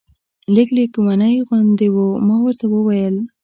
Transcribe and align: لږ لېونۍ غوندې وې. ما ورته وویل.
لږ 0.55 0.67
لېونۍ 0.75 1.35
غوندې 1.47 1.87
وې. 1.93 2.07
ما 2.27 2.35
ورته 2.43 2.65
وویل. 2.69 3.15